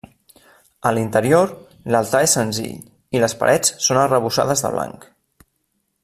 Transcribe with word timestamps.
A 0.89 0.93
l'interior, 0.97 1.51
l'altar 1.95 2.21
és 2.29 2.33
senzill 2.39 2.79
i 3.19 3.23
les 3.25 3.37
parets 3.43 3.75
són 3.89 4.01
arrebossades 4.05 4.65
de 4.67 4.73
blanc. 4.77 5.07